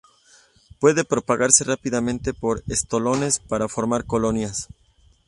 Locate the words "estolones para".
2.67-3.67